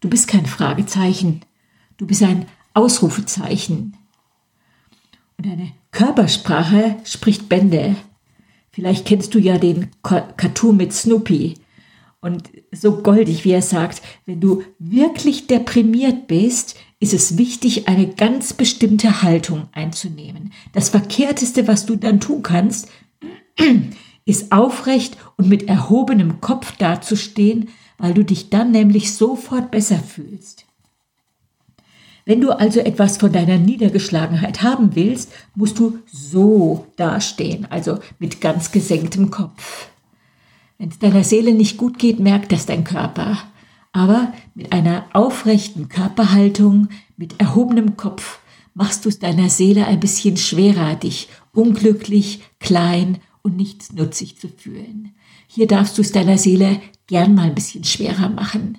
Du 0.00 0.08
bist 0.08 0.28
kein 0.28 0.46
Fragezeichen, 0.46 1.40
du 1.96 2.06
bist 2.06 2.22
ein 2.22 2.46
Ausrufezeichen. 2.76 3.96
Und 5.38 5.46
deine 5.46 5.72
Körpersprache 5.92 6.96
spricht 7.04 7.48
Bände. 7.48 7.96
Vielleicht 8.70 9.06
kennst 9.06 9.34
du 9.34 9.38
ja 9.38 9.56
den 9.56 9.90
Cartoon 10.02 10.76
mit 10.76 10.92
Snoopy. 10.92 11.54
Und 12.20 12.50
so 12.72 13.02
goldig, 13.02 13.44
wie 13.44 13.52
er 13.52 13.62
sagt, 13.62 14.02
wenn 14.26 14.40
du 14.40 14.62
wirklich 14.78 15.46
deprimiert 15.46 16.26
bist, 16.26 16.76
ist 17.00 17.14
es 17.14 17.38
wichtig, 17.38 17.88
eine 17.88 18.08
ganz 18.08 18.52
bestimmte 18.52 19.22
Haltung 19.22 19.68
einzunehmen. 19.72 20.52
Das 20.72 20.88
Verkehrteste, 20.88 21.68
was 21.68 21.86
du 21.86 21.96
dann 21.96 22.20
tun 22.20 22.42
kannst, 22.42 22.90
ist 24.26 24.52
aufrecht 24.52 25.16
und 25.36 25.48
mit 25.48 25.68
erhobenem 25.68 26.40
Kopf 26.40 26.76
dazustehen, 26.76 27.68
weil 27.96 28.12
du 28.12 28.24
dich 28.24 28.50
dann 28.50 28.70
nämlich 28.70 29.14
sofort 29.14 29.70
besser 29.70 29.98
fühlst. 29.98 30.65
Wenn 32.26 32.40
du 32.40 32.50
also 32.50 32.80
etwas 32.80 33.18
von 33.18 33.32
deiner 33.32 33.56
Niedergeschlagenheit 33.56 34.62
haben 34.62 34.96
willst, 34.96 35.32
musst 35.54 35.78
du 35.78 36.00
so 36.12 36.88
dastehen, 36.96 37.66
also 37.70 38.00
mit 38.18 38.40
ganz 38.40 38.72
gesenktem 38.72 39.30
Kopf. 39.30 39.88
Wenn 40.76 40.88
es 40.88 40.98
deiner 40.98 41.22
Seele 41.22 41.54
nicht 41.54 41.76
gut 41.76 42.00
geht, 42.00 42.18
merkt 42.18 42.50
das 42.50 42.66
dein 42.66 42.82
Körper. 42.82 43.38
Aber 43.92 44.34
mit 44.56 44.72
einer 44.72 45.06
aufrechten 45.12 45.88
Körperhaltung, 45.88 46.88
mit 47.16 47.40
erhobenem 47.40 47.96
Kopf, 47.96 48.40
machst 48.74 49.04
du 49.04 49.08
es 49.08 49.20
deiner 49.20 49.48
Seele 49.48 49.86
ein 49.86 50.00
bisschen 50.00 50.36
schwerer, 50.36 50.96
dich 50.96 51.28
unglücklich, 51.54 52.42
klein 52.58 53.18
und 53.42 53.56
nichtsnutzig 53.56 54.36
zu 54.38 54.48
fühlen. 54.48 55.14
Hier 55.46 55.68
darfst 55.68 55.96
du 55.96 56.02
es 56.02 56.10
deiner 56.10 56.38
Seele 56.38 56.80
gern 57.06 57.36
mal 57.36 57.46
ein 57.46 57.54
bisschen 57.54 57.84
schwerer 57.84 58.28
machen. 58.28 58.78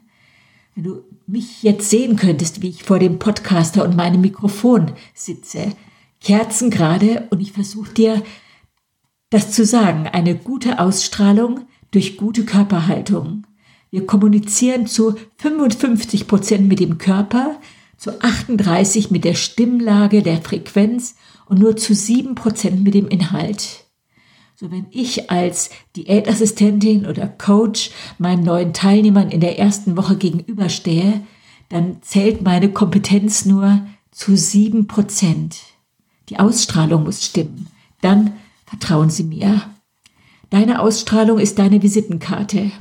Wenn 0.78 0.84
du 0.84 1.04
mich 1.26 1.64
jetzt 1.64 1.90
sehen 1.90 2.18
könntest, 2.18 2.62
wie 2.62 2.70
ich 2.70 2.84
vor 2.84 3.00
dem 3.00 3.18
Podcaster 3.18 3.84
und 3.84 3.96
meinem 3.96 4.22
Mikrofon 4.22 4.92
sitze, 5.16 5.74
Kerzen 6.22 6.70
gerade 6.70 7.26
und 7.32 7.40
ich 7.40 7.52
versuche 7.52 7.92
dir 7.96 8.22
das 9.32 9.52
zu 9.52 9.66
sagen, 9.66 10.06
eine 10.06 10.36
gute 10.36 10.78
Ausstrahlung 10.78 11.62
durch 11.90 12.16
gute 12.16 12.46
Körperhaltung. 12.46 13.48
Wir 13.90 14.06
kommunizieren 14.06 14.86
zu 14.86 15.16
55 15.38 16.28
Prozent 16.28 16.68
mit 16.68 16.80
dem 16.80 17.00
Körper, 17.00 17.60
zu 17.98 18.22
38 18.22 19.10
mit 19.10 19.24
der 19.24 19.34
Stimmlage, 19.34 20.22
der 20.22 20.44
Frequenz 20.44 21.16
und 21.48 21.58
nur 21.58 21.76
zu 21.76 21.96
7 21.96 22.36
Prozent 22.36 22.84
mit 22.84 22.94
dem 22.94 23.08
Inhalt. 23.08 23.87
So 24.60 24.72
wenn 24.72 24.88
ich 24.90 25.30
als 25.30 25.70
Diätassistentin 25.96 27.06
oder 27.06 27.28
Coach 27.28 27.92
meinen 28.18 28.42
neuen 28.42 28.74
Teilnehmern 28.74 29.30
in 29.30 29.40
der 29.40 29.60
ersten 29.60 29.96
Woche 29.96 30.18
gegenüberstehe, 30.18 31.22
dann 31.70 32.02
zählt 32.02 32.42
meine 32.42 32.72
Kompetenz 32.72 33.46
nur 33.46 33.86
zu 34.10 34.36
7 34.36 34.88
Prozent. 34.88 35.60
Die 36.30 36.40
Ausstrahlung 36.40 37.04
muss 37.04 37.24
stimmen. 37.24 37.68
Dann 38.02 38.34
vertrauen 38.66 39.12
Sie 39.12 39.26
mir. 39.26 39.62
Deine 40.50 40.82
Ausstrahlung 40.82 41.38
ist 41.38 41.60
deine 41.60 41.84
Visitenkarte. 41.84 42.72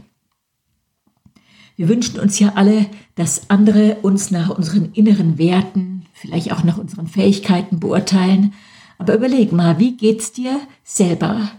Wir 1.77 1.91
wünschen 1.91 2.19
uns 2.21 2.39
ja 2.39 2.53
alle, 2.55 2.87
dass 3.17 3.51
andere 3.51 3.97
uns 3.97 4.31
nach 4.31 4.49
unseren 4.49 4.93
inneren 4.95 5.37
Werten, 5.37 6.07
vielleicht 6.15 6.53
auch 6.53 6.65
nach 6.65 6.79
unseren 6.79 7.07
Fähigkeiten 7.07 7.81
beurteilen. 7.81 8.55
Aber 8.97 9.15
überleg 9.15 9.53
mal, 9.53 9.79
wie 9.79 9.95
geht's 9.95 10.33
dir 10.33 10.59
selber? 10.83 11.51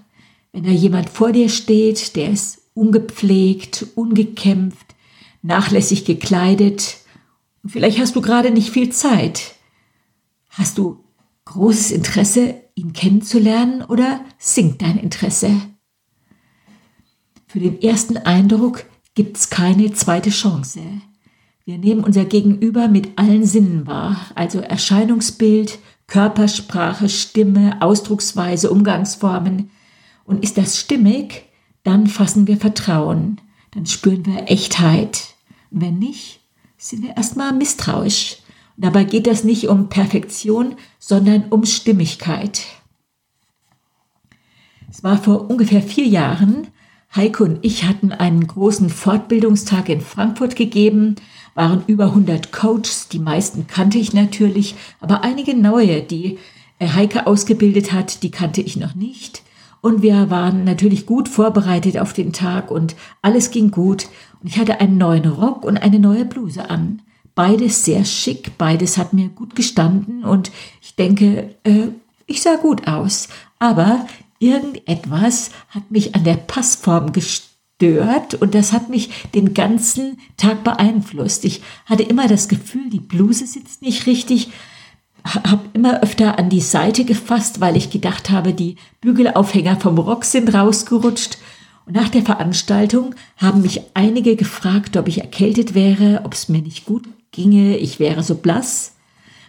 Wenn 0.57 0.63
da 0.63 0.71
jemand 0.71 1.11
vor 1.11 1.33
dir 1.33 1.49
steht, 1.49 2.15
der 2.15 2.31
ist 2.31 2.63
ungepflegt, 2.73 3.85
ungekämpft, 3.93 4.95
nachlässig 5.43 6.03
gekleidet 6.03 6.97
und 7.61 7.69
vielleicht 7.69 7.99
hast 7.99 8.15
du 8.15 8.21
gerade 8.21 8.49
nicht 8.49 8.71
viel 8.71 8.91
Zeit. 8.91 9.53
Hast 10.49 10.79
du 10.79 11.03
großes 11.45 11.91
Interesse, 11.91 12.55
ihn 12.73 12.93
kennenzulernen 12.93 13.83
oder 13.83 14.21
sinkt 14.39 14.81
dein 14.81 14.97
Interesse? 14.97 15.51
Für 17.45 17.59
den 17.59 17.79
ersten 17.79 18.17
Eindruck 18.17 18.85
gibt 19.13 19.37
es 19.37 19.51
keine 19.51 19.93
zweite 19.93 20.31
Chance. 20.31 20.81
Wir 21.65 21.77
nehmen 21.77 22.03
unser 22.03 22.25
Gegenüber 22.25 22.87
mit 22.87 23.19
allen 23.19 23.45
Sinnen 23.45 23.85
wahr, 23.85 24.25
also 24.33 24.59
Erscheinungsbild, 24.59 25.77
Körpersprache, 26.07 27.09
Stimme, 27.09 27.79
Ausdrucksweise, 27.79 28.71
Umgangsformen. 28.71 29.69
Und 30.27 30.43
ist 30.43 30.57
das 30.57 30.77
stimmig, 30.77 31.45
dann 31.83 32.05
fassen 32.05 32.47
wir 32.47 32.57
Vertrauen, 32.57 33.39
dann 33.71 33.85
spüren 33.85 34.25
wir 34.25 34.51
Echtheit. 34.51 35.23
Und 35.71 35.81
wenn 35.81 35.97
nicht, 35.97 36.41
sind 36.77 37.01
wir 37.01 37.15
erstmal 37.15 37.53
misstrauisch. 37.53 38.37
Und 38.75 38.85
dabei 38.85 39.05
geht 39.05 39.25
das 39.25 39.45
nicht 39.45 39.69
um 39.69 39.87
Perfektion, 39.87 40.75
sondern 40.99 41.45
um 41.49 41.65
Stimmigkeit. 41.65 42.65
Es 44.91 45.01
war 45.01 45.17
vor 45.17 45.49
ungefähr 45.49 45.81
vier 45.81 46.05
Jahren, 46.05 46.67
Heike 47.15 47.45
und 47.45 47.59
ich 47.61 47.85
hatten 47.85 48.11
einen 48.11 48.45
großen 48.45 48.89
Fortbildungstag 48.89 49.87
in 49.87 50.01
Frankfurt 50.01 50.57
gegeben, 50.57 51.15
waren 51.55 51.83
über 51.87 52.07
100 52.07 52.51
Coaches, 52.51 53.07
die 53.07 53.19
meisten 53.19 53.65
kannte 53.67 53.97
ich 53.97 54.11
natürlich, 54.11 54.75
aber 54.99 55.23
einige 55.23 55.55
neue, 55.55 56.01
die 56.01 56.37
äh, 56.79 56.89
Heike 56.89 57.27
ausgebildet 57.27 57.93
hat, 57.93 58.23
die 58.23 58.29
kannte 58.29 58.61
ich 58.61 58.75
noch 58.75 58.93
nicht. 58.93 59.41
Und 59.81 60.01
wir 60.01 60.29
waren 60.29 60.63
natürlich 60.63 61.05
gut 61.05 61.29
vorbereitet 61.29 61.97
auf 61.97 62.13
den 62.13 62.33
Tag 62.33 62.71
und 62.71 62.95
alles 63.21 63.51
ging 63.51 63.71
gut. 63.71 64.07
Und 64.41 64.49
ich 64.49 64.57
hatte 64.57 64.79
einen 64.79 64.97
neuen 64.97 65.25
Rock 65.25 65.63
und 65.63 65.77
eine 65.77 65.99
neue 65.99 66.25
Bluse 66.25 66.69
an. 66.69 67.01
Beides 67.35 67.85
sehr 67.85 68.03
schick, 68.03 68.57
beides 68.57 68.97
hat 68.97 69.13
mir 69.13 69.29
gut 69.29 69.55
gestanden 69.55 70.23
und 70.23 70.51
ich 70.81 70.95
denke, 70.95 71.55
äh, 71.63 71.89
ich 72.25 72.41
sah 72.41 72.55
gut 72.55 72.87
aus. 72.87 73.29
Aber 73.59 74.07
irgendetwas 74.39 75.51
hat 75.69 75.91
mich 75.91 76.15
an 76.15 76.23
der 76.23 76.35
Passform 76.35 77.13
gestört 77.13 78.33
und 78.35 78.55
das 78.55 78.73
hat 78.73 78.89
mich 78.89 79.11
den 79.35 79.53
ganzen 79.53 80.17
Tag 80.35 80.63
beeinflusst. 80.63 81.45
Ich 81.45 81.61
hatte 81.85 82.03
immer 82.03 82.27
das 82.27 82.47
Gefühl, 82.47 82.89
die 82.89 82.99
Bluse 82.99 83.45
sitzt 83.45 83.83
nicht 83.83 84.07
richtig, 84.07 84.49
habe 85.35 85.69
immer 85.73 86.01
öfter 86.01 86.39
an 86.39 86.49
die 86.49 86.61
Seite 86.61 87.05
gefasst, 87.05 87.59
weil 87.61 87.75
ich 87.77 87.89
gedacht 87.89 88.29
habe, 88.29 88.53
die 88.53 88.75
Bügelaufhänger 89.01 89.79
vom 89.79 89.97
Rock 89.97 90.25
sind 90.25 90.53
rausgerutscht. 90.53 91.37
Und 91.85 91.95
nach 91.95 92.09
der 92.09 92.23
Veranstaltung 92.23 93.15
haben 93.37 93.61
mich 93.61 93.81
einige 93.93 94.35
gefragt, 94.35 94.97
ob 94.97 95.07
ich 95.07 95.21
erkältet 95.21 95.73
wäre, 95.73 96.21
ob 96.23 96.33
es 96.33 96.49
mir 96.49 96.61
nicht 96.61 96.85
gut 96.85 97.03
ginge, 97.31 97.77
ich 97.77 97.99
wäre 97.99 98.23
so 98.23 98.35
blass 98.35 98.93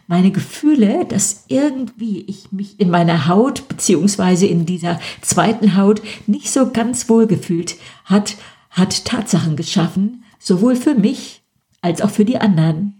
meine 0.08 0.32
Gefühle, 0.32 1.04
dass 1.04 1.44
irgendwie 1.48 2.22
ich 2.22 2.50
mich 2.50 2.80
in 2.80 2.90
meiner 2.90 3.28
Haut 3.28 3.68
beziehungsweise 3.68 4.46
in 4.46 4.64
dieser 4.64 4.98
zweiten 5.20 5.76
Haut 5.76 6.00
nicht 6.26 6.50
so 6.50 6.70
ganz 6.70 7.08
wohl 7.10 7.26
gefühlt 7.26 7.76
hat, 8.06 8.36
hat 8.70 9.04
Tatsachen 9.04 9.54
geschaffen, 9.54 10.24
sowohl 10.38 10.76
für 10.76 10.94
mich 10.94 11.42
als 11.82 12.00
auch 12.00 12.10
für 12.10 12.24
die 12.24 12.38
anderen. 12.38 12.97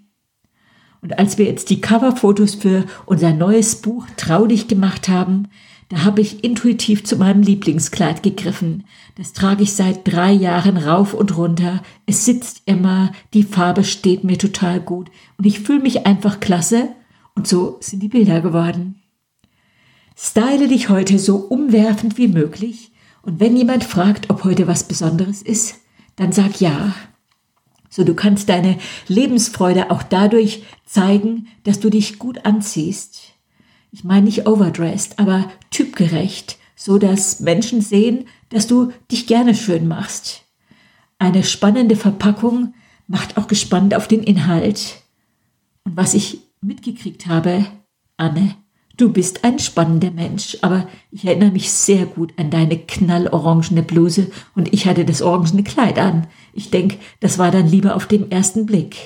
Und 1.00 1.18
als 1.18 1.38
wir 1.38 1.46
jetzt 1.46 1.70
die 1.70 1.80
Coverfotos 1.80 2.54
für 2.54 2.84
unser 3.06 3.32
neues 3.32 3.76
Buch 3.76 4.06
Traudig 4.16 4.68
gemacht 4.68 5.08
haben, 5.08 5.48
da 5.88 6.04
habe 6.04 6.20
ich 6.20 6.44
intuitiv 6.44 7.04
zu 7.04 7.16
meinem 7.16 7.42
Lieblingskleid 7.42 8.22
gegriffen. 8.22 8.84
Das 9.16 9.32
trage 9.32 9.62
ich 9.62 9.72
seit 9.72 10.06
drei 10.06 10.32
Jahren 10.32 10.76
rauf 10.76 11.14
und 11.14 11.36
runter. 11.36 11.82
Es 12.04 12.26
sitzt 12.26 12.62
immer, 12.66 13.12
die 13.32 13.42
Farbe 13.42 13.84
steht 13.84 14.22
mir 14.22 14.36
total 14.36 14.80
gut 14.80 15.10
und 15.38 15.46
ich 15.46 15.60
fühle 15.60 15.80
mich 15.80 16.06
einfach 16.06 16.40
klasse 16.40 16.90
Und 17.34 17.46
so 17.46 17.78
sind 17.80 18.02
die 18.02 18.08
Bilder 18.08 18.40
geworden. 18.40 19.02
Style 20.16 20.68
dich 20.68 20.88
heute 20.88 21.18
so 21.18 21.36
umwerfend 21.36 22.18
wie 22.18 22.28
möglich 22.28 22.92
und 23.22 23.40
wenn 23.40 23.56
jemand 23.56 23.84
fragt, 23.84 24.30
ob 24.30 24.44
heute 24.44 24.66
was 24.66 24.84
Besonderes 24.84 25.42
ist, 25.42 25.76
dann 26.16 26.32
sag 26.32 26.60
ja. 26.60 26.94
So 27.88 28.04
du 28.04 28.14
kannst 28.14 28.48
deine 28.48 28.78
Lebensfreude 29.06 29.90
auch 29.90 30.02
dadurch 30.02 30.64
zeigen, 30.84 31.48
dass 31.64 31.80
du 31.80 31.90
dich 31.90 32.18
gut 32.18 32.44
anziehst. 32.44 33.34
Ich 33.90 34.04
meine 34.04 34.26
nicht 34.26 34.46
overdressed, 34.46 35.18
aber 35.18 35.50
typgerecht, 35.70 36.58
so 36.76 36.98
dass 36.98 37.40
Menschen 37.40 37.80
sehen, 37.80 38.26
dass 38.50 38.66
du 38.66 38.92
dich 39.10 39.26
gerne 39.26 39.54
schön 39.54 39.88
machst. 39.88 40.42
Eine 41.18 41.42
spannende 41.42 41.96
Verpackung 41.96 42.74
macht 43.06 43.36
auch 43.36 43.48
gespannt 43.48 43.94
auf 43.94 44.06
den 44.06 44.22
Inhalt. 44.22 45.02
Und 45.84 45.96
was 45.96 46.14
ich 46.14 46.40
mitgekriegt 46.60 47.26
habe, 47.26 47.66
Anne, 48.16 48.54
du 48.98 49.10
bist 49.10 49.44
ein 49.44 49.58
spannender 49.58 50.10
Mensch, 50.10 50.58
aber 50.60 50.86
ich 51.10 51.24
erinnere 51.24 51.52
mich 51.52 51.70
sehr 51.70 52.04
gut 52.04 52.34
an 52.36 52.50
deine 52.50 52.76
knallorangene 52.76 53.82
Bluse 53.82 54.30
und 54.54 54.72
ich 54.74 54.86
hatte 54.86 55.06
das 55.06 55.22
orangene 55.22 55.62
Kleid 55.62 55.98
an. 55.98 56.26
Ich 56.52 56.70
denke, 56.70 56.98
das 57.20 57.38
war 57.38 57.50
dann 57.50 57.66
lieber 57.66 57.96
auf 57.96 58.06
dem 58.06 58.30
ersten 58.30 58.66
Blick. 58.66 58.96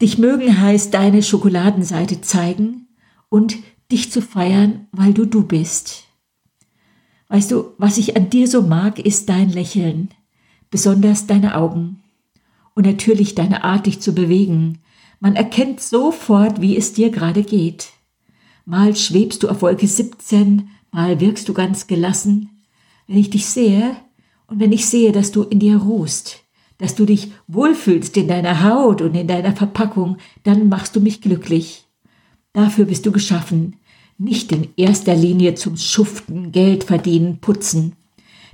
Dich 0.00 0.16
mögen 0.16 0.60
heißt 0.60 0.94
deine 0.94 1.22
Schokoladenseite 1.22 2.20
zeigen 2.20 2.88
und 3.28 3.56
dich 3.92 4.10
zu 4.10 4.22
feiern, 4.22 4.86
weil 4.92 5.12
du 5.12 5.26
du 5.26 5.44
bist. 5.44 6.04
Weißt 7.28 7.50
du, 7.50 7.72
was 7.78 7.98
ich 7.98 8.16
an 8.16 8.30
dir 8.30 8.48
so 8.48 8.62
mag, 8.62 8.98
ist 8.98 9.28
dein 9.28 9.50
Lächeln, 9.50 10.10
besonders 10.70 11.26
deine 11.26 11.56
Augen 11.56 12.02
und 12.74 12.86
natürlich 12.86 13.34
deine 13.34 13.64
Art, 13.64 13.86
dich 13.86 14.00
zu 14.00 14.14
bewegen, 14.14 14.78
man 15.20 15.36
erkennt 15.36 15.80
sofort, 15.80 16.60
wie 16.60 16.76
es 16.76 16.92
dir 16.92 17.10
gerade 17.10 17.42
geht. 17.42 17.93
Mal 18.66 18.96
schwebst 18.96 19.42
du 19.42 19.48
auf 19.48 19.60
Wolke 19.60 19.86
17, 19.86 20.70
mal 20.90 21.20
wirkst 21.20 21.48
du 21.48 21.52
ganz 21.52 21.86
gelassen. 21.86 22.48
Wenn 23.06 23.18
ich 23.18 23.28
dich 23.28 23.46
sehe 23.46 23.94
und 24.46 24.58
wenn 24.58 24.72
ich 24.72 24.86
sehe, 24.86 25.12
dass 25.12 25.32
du 25.32 25.42
in 25.42 25.58
dir 25.58 25.76
ruhst, 25.76 26.44
dass 26.78 26.94
du 26.94 27.04
dich 27.04 27.32
wohlfühlst 27.46 28.16
in 28.16 28.28
deiner 28.28 28.64
Haut 28.64 29.02
und 29.02 29.14
in 29.14 29.28
deiner 29.28 29.54
Verpackung, 29.54 30.16
dann 30.44 30.70
machst 30.70 30.96
du 30.96 31.00
mich 31.00 31.20
glücklich. 31.20 31.84
Dafür 32.54 32.86
bist 32.86 33.04
du 33.04 33.12
geschaffen, 33.12 33.76
nicht 34.16 34.50
in 34.52 34.68
erster 34.76 35.14
Linie 35.14 35.56
zum 35.56 35.76
Schuften, 35.76 36.50
Geld 36.50 36.84
verdienen, 36.84 37.40
putzen. 37.40 37.96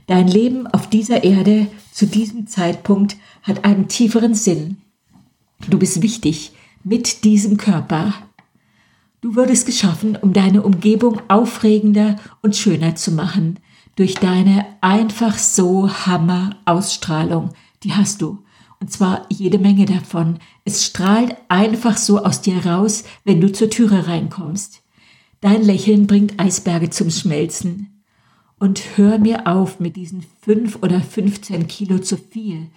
Dein 0.07 0.27
Leben 0.27 0.67
auf 0.67 0.89
dieser 0.89 1.23
Erde 1.23 1.69
zu 1.93 2.07
diesem 2.07 2.49
Zeitpunkt 2.49 3.17
hat 3.43 3.65
einen 3.65 3.87
tieferen 3.87 4.35
Sinn. 4.35 4.79
Du 5.69 5.79
bist 5.79 6.03
wichtig 6.03 6.53
mit 6.83 7.23
diesem 7.23 7.59
Körper. 7.59 8.15
Du 9.21 9.37
wurdest 9.37 9.67
geschaffen, 9.67 10.17
um 10.17 10.33
deine 10.33 10.63
Umgebung 10.63 11.21
aufregender 11.29 12.17
und 12.41 12.57
schöner 12.57 12.95
zu 12.97 13.13
machen. 13.13 13.59
Durch 13.97 14.15
deine 14.15 14.65
einfach 14.81 15.37
so 15.37 15.91
Hammer 16.07 16.57
Ausstrahlung. 16.65 17.51
Die 17.83 17.93
hast 17.93 18.23
du. 18.23 18.39
Und 18.81 18.91
zwar 18.91 19.27
jede 19.29 19.59
Menge 19.59 19.85
davon. 19.85 20.39
Es 20.65 20.87
strahlt 20.87 21.37
einfach 21.49 21.99
so 21.99 22.25
aus 22.25 22.41
dir 22.41 22.65
raus, 22.65 23.05
wenn 23.25 23.43
du 23.43 23.53
zur 23.53 23.69
Türe 23.69 24.07
reinkommst. 24.07 24.81
Dein 25.43 25.63
Lächeln 25.63 26.07
bringt 26.07 26.41
Eisberge 26.41 26.89
zum 26.89 27.11
Schmelzen. 27.11 28.03
Und 28.59 28.97
hör 28.97 29.19
mir 29.19 29.47
auf 29.47 29.81
mit 29.81 29.97
diesen 29.97 30.25
fünf 30.41 30.79
oder 30.83 31.01
15 31.03 31.67
Kilo 31.67 31.99
zu 31.99 32.17
viel. 32.17 32.69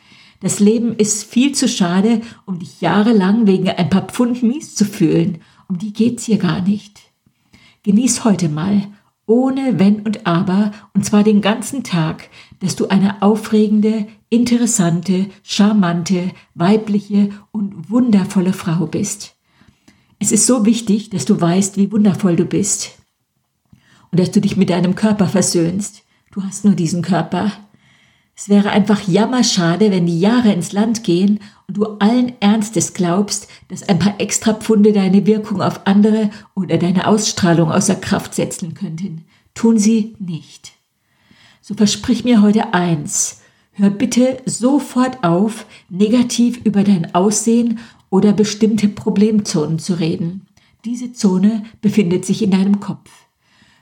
Das 0.41 0.59
Leben 0.59 0.93
ist 0.97 1.23
viel 1.23 1.53
zu 1.53 1.69
schade, 1.69 2.19
um 2.45 2.59
dich 2.59 2.81
jahrelang 2.81 3.47
wegen 3.47 3.69
ein 3.69 3.89
paar 3.89 4.07
Pfund 4.07 4.43
mies 4.43 4.75
zu 4.75 4.83
fühlen. 4.83 5.39
Um 5.73 5.79
die 5.79 5.91
geht's 5.91 6.25
hier 6.25 6.37
gar 6.37 6.61
nicht. 6.61 7.01
Genieß 7.81 8.25
heute 8.25 8.47
mal, 8.47 8.89
ohne 9.25 9.79
Wenn 9.79 10.01
und 10.01 10.27
Aber, 10.27 10.71
und 10.93 11.03
zwar 11.03 11.23
den 11.23 11.41
ganzen 11.41 11.83
Tag, 11.83 12.29
dass 12.59 12.75
du 12.75 12.89
eine 12.89 13.23
aufregende, 13.23 14.05
interessante, 14.29 15.31
charmante, 15.41 16.29
weibliche 16.53 17.29
und 17.51 17.89
wundervolle 17.89 18.53
Frau 18.53 18.85
bist. 18.85 19.35
Es 20.19 20.31
ist 20.31 20.45
so 20.45 20.63
wichtig, 20.63 21.09
dass 21.09 21.25
du 21.25 21.41
weißt, 21.41 21.77
wie 21.77 21.91
wundervoll 21.91 22.35
du 22.35 22.45
bist. 22.45 22.91
Und 24.11 24.19
dass 24.19 24.29
du 24.29 24.41
dich 24.41 24.57
mit 24.57 24.69
deinem 24.69 24.93
Körper 24.93 25.27
versöhnst. 25.27 26.03
Du 26.31 26.43
hast 26.43 26.65
nur 26.65 26.75
diesen 26.75 27.01
Körper. 27.01 27.51
Es 28.35 28.49
wäre 28.49 28.71
einfach 28.71 29.07
jammerschade, 29.07 29.91
wenn 29.91 30.07
die 30.07 30.19
Jahre 30.19 30.51
ins 30.51 30.71
Land 30.71 31.03
gehen 31.03 31.39
und 31.67 31.77
du 31.77 31.85
allen 31.99 32.33
Ernstes 32.39 32.93
glaubst, 32.93 33.47
dass 33.67 33.87
ein 33.87 33.99
paar 33.99 34.19
extra 34.19 34.53
Pfunde 34.53 34.91
deine 34.91 35.25
Wirkung 35.25 35.61
auf 35.61 35.85
andere 35.85 36.31
oder 36.55 36.77
deine 36.77 37.07
Ausstrahlung 37.07 37.71
außer 37.71 37.95
Kraft 37.95 38.33
setzen 38.33 38.73
könnten. 38.73 39.25
Tun 39.53 39.77
sie 39.77 40.15
nicht. 40.19 40.73
So 41.61 41.75
versprich 41.75 42.23
mir 42.23 42.41
heute 42.41 42.73
eins. 42.73 43.41
Hör 43.71 43.89
bitte 43.89 44.41
sofort 44.45 45.23
auf, 45.23 45.65
negativ 45.89 46.59
über 46.63 46.83
dein 46.83 47.15
Aussehen 47.15 47.79
oder 48.09 48.33
bestimmte 48.33 48.87
Problemzonen 48.87 49.79
zu 49.79 49.93
reden. 49.99 50.45
Diese 50.85 51.13
Zone 51.13 51.63
befindet 51.81 52.25
sich 52.25 52.41
in 52.41 52.51
deinem 52.51 52.79
Kopf. 52.79 53.09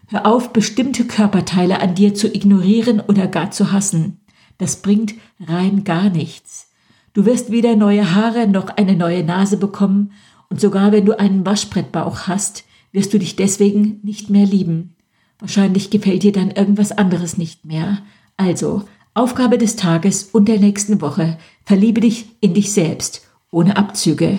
Hör 0.07 0.25
auf, 0.25 0.53
bestimmte 0.53 1.05
Körperteile 1.05 1.81
an 1.81 1.95
dir 1.95 2.13
zu 2.13 2.33
ignorieren 2.33 2.99
oder 2.99 3.27
gar 3.27 3.51
zu 3.51 3.71
hassen. 3.71 4.20
Das 4.62 4.76
bringt 4.76 5.15
rein 5.39 5.84
gar 5.86 6.12
nichts. 6.12 6.69
Du 7.13 7.26
wirst 7.26 7.50
weder 7.50 7.76
neue 7.76 8.13
Haare 8.13 8.47
noch 8.47 8.69
eine 8.69 8.95
neue 8.95 9.24
Nase 9.24 9.58
bekommen 9.58 10.12
und 10.52 10.62
sogar 10.62 10.91
wenn 10.91 11.04
du 11.04 11.17
einen 11.17 11.43
Waschbrettbauch 11.43 12.28
hast, 12.28 12.63
wirst 12.91 13.12
du 13.12 13.17
dich 13.17 13.36
deswegen 13.36 14.00
nicht 14.04 14.30
mehr 14.30 14.45
lieben. 14.45 14.95
Wahrscheinlich 15.39 15.89
gefällt 15.89 16.21
dir 16.21 16.32
dann 16.32 16.52
irgendwas 16.52 16.91
anderes 16.91 17.39
nicht 17.39 17.65
mehr. 17.65 18.04
Also, 18.38 18.84
Aufgabe 19.15 19.58
des 19.58 19.78
Tages 19.78 20.26
und 20.26 20.47
der 20.47 20.60
nächsten 20.60 21.02
Woche, 21.02 21.39
verliebe 21.65 22.00
dich 22.00 22.28
in 22.39 22.54
dich 22.54 22.71
selbst, 22.71 23.28
ohne 23.50 23.78
Abzüge. 23.78 24.38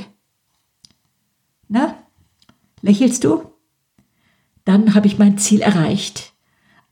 Na, 1.67 1.97
lächelst 2.81 3.25
du? 3.25 3.43
Dann 4.65 4.95
habe 4.95 5.09
ich 5.09 5.19
mein 5.19 5.37
Ziel 5.37 5.63
erreicht. 5.63 6.33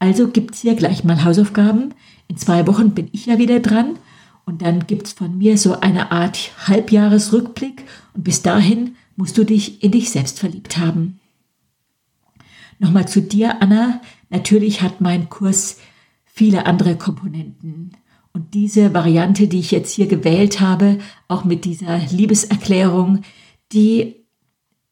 Also 0.00 0.26
gibt's 0.26 0.62
hier 0.62 0.74
gleich 0.74 1.04
mal 1.04 1.22
Hausaufgaben. 1.22 1.94
In 2.30 2.36
zwei 2.36 2.68
Wochen 2.68 2.92
bin 2.92 3.08
ich 3.10 3.26
ja 3.26 3.38
wieder 3.38 3.58
dran 3.58 3.98
und 4.46 4.62
dann 4.62 4.86
gibt's 4.86 5.10
von 5.10 5.36
mir 5.36 5.58
so 5.58 5.80
eine 5.80 6.12
Art 6.12 6.52
Halbjahresrückblick 6.68 7.84
und 8.14 8.22
bis 8.22 8.40
dahin 8.40 8.94
musst 9.16 9.36
du 9.36 9.42
dich 9.42 9.82
in 9.82 9.90
dich 9.90 10.10
selbst 10.10 10.38
verliebt 10.38 10.78
haben. 10.78 11.18
Nochmal 12.78 13.08
zu 13.08 13.20
dir, 13.20 13.60
Anna. 13.60 14.00
Natürlich 14.28 14.80
hat 14.80 15.00
mein 15.00 15.28
Kurs 15.28 15.78
viele 16.24 16.66
andere 16.66 16.94
Komponenten. 16.94 17.96
Und 18.32 18.54
diese 18.54 18.94
Variante, 18.94 19.48
die 19.48 19.58
ich 19.58 19.72
jetzt 19.72 19.92
hier 19.92 20.06
gewählt 20.06 20.60
habe, 20.60 20.98
auch 21.26 21.42
mit 21.42 21.64
dieser 21.64 21.98
Liebeserklärung, 21.98 23.22
die 23.72 24.24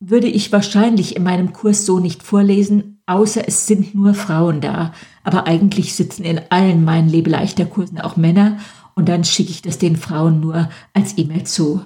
würde 0.01 0.27
ich 0.27 0.51
wahrscheinlich 0.51 1.15
in 1.15 1.23
meinem 1.23 1.53
Kurs 1.53 1.87
so 1.87 2.01
nicht 2.01 2.25
vorlesen, 2.25 2.98
außer 3.09 3.43
es 3.47 3.67
sind 3.67 3.95
nur 3.95 4.15
Frauen 4.15 4.61
da. 4.61 4.93
Aber 5.25 5.47
eigentlich 5.47 5.95
sitzen 5.95 6.25
in 6.25 6.41
allen 6.51 6.85
meinen 6.85 7.09
Lebeleichter-Kursen 7.09 8.01
auch 8.01 8.17
Männer 8.17 8.59
und 8.95 9.09
dann 9.09 9.25
schicke 9.25 9.51
ich 9.51 9.63
das 9.63 9.79
den 9.79 9.97
Frauen 9.97 10.41
nur 10.41 10.69
als 10.93 11.17
E-Mail 11.17 11.45
zu. 11.45 11.83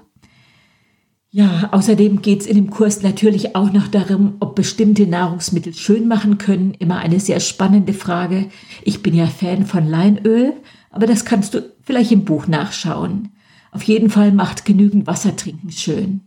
Ja, 1.31 1.71
außerdem 1.73 2.21
geht 2.21 2.43
es 2.43 2.47
in 2.47 2.57
dem 2.57 2.71
Kurs 2.71 3.03
natürlich 3.03 3.57
auch 3.57 3.73
noch 3.73 3.89
darum, 3.89 4.35
ob 4.41 4.55
bestimmte 4.55 5.07
Nahrungsmittel 5.07 5.73
schön 5.73 6.07
machen 6.07 6.37
können. 6.37 6.75
Immer 6.75 6.99
eine 6.99 7.21
sehr 7.21 7.41
spannende 7.41 7.95
Frage. 7.95 8.51
Ich 8.83 9.03
bin 9.03 9.15
ja 9.15 9.27
Fan 9.27 9.65
von 9.65 9.87
Leinöl, 9.87 10.53
aber 10.91 11.07
das 11.07 11.25
kannst 11.25 11.55
du 11.55 11.73
vielleicht 11.81 12.13
im 12.13 12.27
Buch 12.27 12.49
nachschauen. 12.49 13.31
Auf 13.71 13.83
jeden 13.85 14.11
Fall 14.11 14.33
macht 14.33 14.67
genügend 14.67 15.07
Wasser 15.07 15.35
trinken 15.35 15.71
schön. 15.71 16.21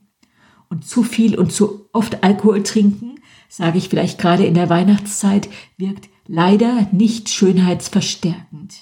Und 0.69 0.85
zu 0.85 1.03
viel 1.03 1.37
und 1.37 1.51
zu 1.51 1.87
oft 1.93 2.23
Alkohol 2.23 2.63
trinken 2.63 3.15
sage 3.55 3.77
ich 3.77 3.87
vielleicht 3.87 4.19
gerade 4.19 4.45
in 4.45 4.53
der 4.53 4.69
Weihnachtszeit, 4.69 5.47
wirkt 5.77 6.09
leider 6.27 6.89
nicht 6.91 7.29
schönheitsverstärkend. 7.29 8.73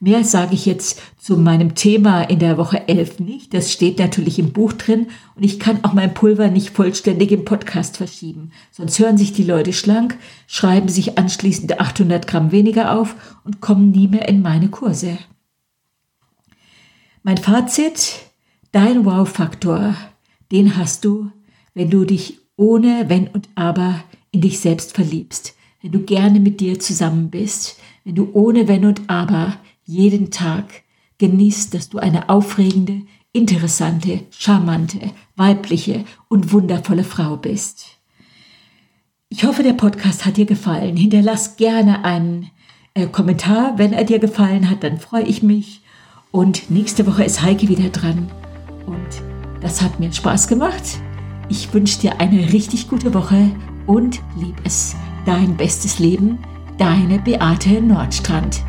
Mehr 0.00 0.24
sage 0.24 0.54
ich 0.54 0.66
jetzt 0.66 1.00
zu 1.20 1.36
meinem 1.36 1.76
Thema 1.76 2.22
in 2.22 2.40
der 2.40 2.58
Woche 2.58 2.88
11 2.88 3.20
nicht. 3.20 3.54
Das 3.54 3.72
steht 3.72 4.00
natürlich 4.00 4.40
im 4.40 4.52
Buch 4.52 4.72
drin 4.72 5.06
und 5.36 5.44
ich 5.44 5.60
kann 5.60 5.84
auch 5.84 5.92
mein 5.92 6.14
Pulver 6.14 6.48
nicht 6.48 6.70
vollständig 6.70 7.30
im 7.30 7.44
Podcast 7.44 7.96
verschieben. 7.96 8.50
Sonst 8.72 8.98
hören 8.98 9.18
sich 9.18 9.32
die 9.32 9.44
Leute 9.44 9.72
schlank, 9.72 10.18
schreiben 10.48 10.88
sich 10.88 11.16
anschließend 11.16 11.78
800 11.78 12.26
Gramm 12.26 12.50
weniger 12.50 12.98
auf 12.98 13.14
und 13.44 13.60
kommen 13.60 13.92
nie 13.92 14.08
mehr 14.08 14.28
in 14.28 14.42
meine 14.42 14.68
Kurse. 14.68 15.18
Mein 17.22 17.38
Fazit, 17.38 18.14
dein 18.72 19.04
Wow-Faktor, 19.04 19.94
den 20.50 20.76
hast 20.76 21.04
du, 21.04 21.30
wenn 21.74 21.90
du 21.90 22.04
dich 22.04 22.40
ohne 22.58 23.08
Wenn 23.08 23.28
und 23.28 23.48
Aber 23.54 24.04
in 24.30 24.42
dich 24.42 24.60
selbst 24.60 24.94
verliebst, 24.94 25.56
wenn 25.80 25.92
du 25.92 26.00
gerne 26.00 26.40
mit 26.40 26.60
dir 26.60 26.78
zusammen 26.78 27.30
bist, 27.30 27.78
wenn 28.04 28.16
du 28.16 28.28
ohne 28.34 28.68
Wenn 28.68 28.84
und 28.84 29.02
Aber 29.08 29.56
jeden 29.86 30.30
Tag 30.30 30.82
genießt, 31.16 31.72
dass 31.72 31.88
du 31.88 31.98
eine 31.98 32.28
aufregende, 32.28 33.02
interessante, 33.32 34.20
charmante, 34.30 34.98
weibliche 35.36 36.04
und 36.28 36.52
wundervolle 36.52 37.04
Frau 37.04 37.36
bist. 37.36 37.86
Ich 39.30 39.44
hoffe, 39.44 39.62
der 39.62 39.74
Podcast 39.74 40.26
hat 40.26 40.36
dir 40.36 40.46
gefallen. 40.46 40.96
Hinterlass 40.96 41.56
gerne 41.56 42.04
einen 42.04 42.50
äh, 42.94 43.06
Kommentar, 43.06 43.78
wenn 43.78 43.92
er 43.92 44.04
dir 44.04 44.18
gefallen 44.18 44.70
hat, 44.70 44.82
dann 44.82 44.98
freue 44.98 45.24
ich 45.24 45.42
mich. 45.42 45.82
Und 46.30 46.70
nächste 46.70 47.06
Woche 47.06 47.24
ist 47.24 47.42
Heike 47.42 47.68
wieder 47.68 47.90
dran. 47.90 48.30
Und 48.86 49.22
das 49.60 49.82
hat 49.82 50.00
mir 50.00 50.12
Spaß 50.12 50.48
gemacht. 50.48 50.98
Ich 51.50 51.72
wünsche 51.72 52.00
dir 52.00 52.20
eine 52.20 52.52
richtig 52.52 52.88
gute 52.88 53.14
Woche 53.14 53.50
und 53.86 54.20
lieb 54.36 54.56
es. 54.64 54.94
Dein 55.24 55.56
bestes 55.56 55.98
Leben, 55.98 56.38
deine 56.76 57.18
Beate 57.18 57.80
Nordstrand. 57.80 58.62